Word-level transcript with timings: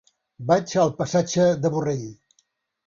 Vaig 0.51 0.73
al 0.85 0.93
passatge 1.03 1.47
de 1.67 1.73
Borrell. 1.77 2.05